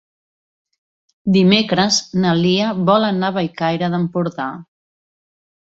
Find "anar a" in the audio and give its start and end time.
3.13-3.37